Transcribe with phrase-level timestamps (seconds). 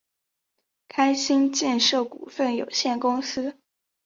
[0.87, 3.59] 开心建设股份有限公司